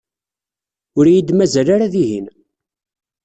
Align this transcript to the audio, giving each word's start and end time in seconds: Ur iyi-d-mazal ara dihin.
Ur 0.97 1.05
iyi-d-mazal 1.07 1.67
ara 1.75 1.93
dihin. 1.93 2.27